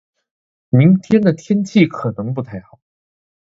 [0.71, 2.79] 明天的天气可能不太好。